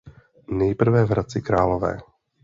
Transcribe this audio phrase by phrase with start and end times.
[0.47, 1.97] Nejprve v Hradci Králové.